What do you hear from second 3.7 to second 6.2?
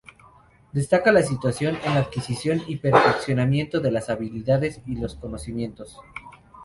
de las habilidades y los conocimientos.